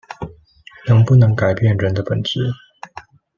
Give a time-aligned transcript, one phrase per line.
[0.87, 2.51] 能不能改變人的本質